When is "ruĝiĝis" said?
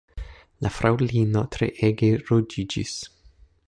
2.31-3.01